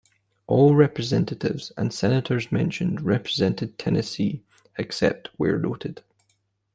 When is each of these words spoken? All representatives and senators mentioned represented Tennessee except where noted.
All 0.47 0.73
representatives 0.75 1.71
and 1.77 1.93
senators 1.93 2.51
mentioned 2.51 3.01
represented 3.01 3.77
Tennessee 3.77 4.41
except 4.79 5.29
where 5.37 5.59
noted. 5.59 6.01